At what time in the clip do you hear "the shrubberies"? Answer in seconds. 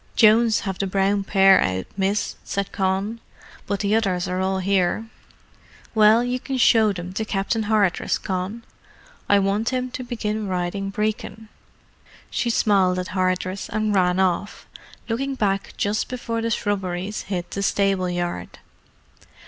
16.41-17.21